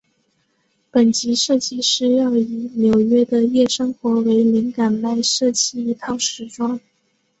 [0.89, 6.79] 本集设计师要以纽约的夜生活为灵感来设计一套时装。